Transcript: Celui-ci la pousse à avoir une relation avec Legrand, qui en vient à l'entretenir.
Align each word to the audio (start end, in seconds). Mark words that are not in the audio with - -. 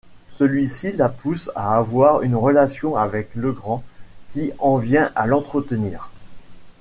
Celui-ci 0.29 0.93
la 0.93 1.09
pousse 1.09 1.51
à 1.55 1.77
avoir 1.77 2.23
une 2.23 2.35
relation 2.35 2.95
avec 2.95 3.35
Legrand, 3.35 3.83
qui 4.33 4.51
en 4.57 4.77
vient 4.77 5.11
à 5.13 5.27
l'entretenir. 5.27 6.09